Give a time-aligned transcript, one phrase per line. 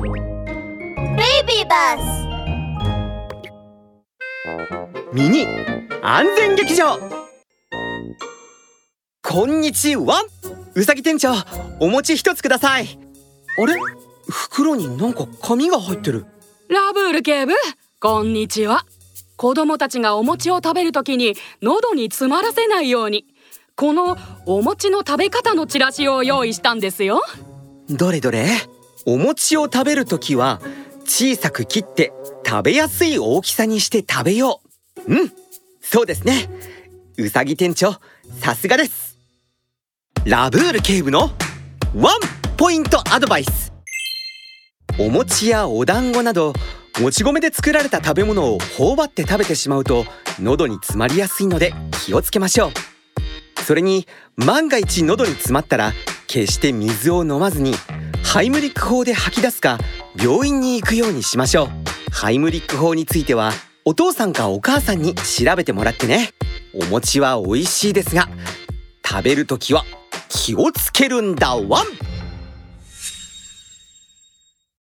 [0.00, 1.98] Baby bus.
[5.12, 5.44] ミニ
[6.02, 7.00] 安全劇場。
[9.22, 10.24] こんにちは。
[10.76, 11.32] うさぎ店長
[11.80, 12.86] お餅一つください。
[13.60, 13.74] あれ？
[14.28, 16.26] 袋になんか紙が入ってる。
[16.68, 17.54] ラブール警部？
[18.00, 18.86] こんにちは。
[19.36, 23.26] 子供たちがお餅を食べるときに喉に詰まらせないように。
[23.74, 27.20] このお餅の食べ方のチラシを用意したんですよ。
[27.90, 28.46] どれどれ？
[29.08, 30.60] お餅を食べるときは
[31.06, 32.12] 小さく切って
[32.44, 34.60] 食べやすい大きさにして食べよ
[35.06, 35.14] う。
[35.14, 35.32] うん
[35.80, 36.50] そうですね。
[37.16, 37.94] うさぎ店長
[38.38, 39.16] さすがです。
[40.26, 41.30] ラブール警部の
[41.96, 42.18] ワン
[42.58, 43.72] ポイントアドバイス。
[44.98, 46.52] お餅やお団子など
[47.00, 50.04] もち米で作られた食べ物を頬張って食べてしまうと
[50.38, 51.72] 喉に詰まりやすいので
[52.04, 53.62] 気をつけましょう。
[53.62, 55.94] それに万が一喉に詰まったら
[56.26, 57.72] 決して水を飲まずに
[58.28, 59.78] ハイムリック法で吐き出すか
[60.22, 61.68] 病院に行くようにしましょう。
[62.12, 63.52] ハイムリック法については
[63.86, 66.28] お父さんかお母さんに調べてもらってね。
[66.74, 68.28] お餅は美味しいですが
[69.02, 69.82] 食べるときは
[70.28, 72.07] 気をつけるんだワン。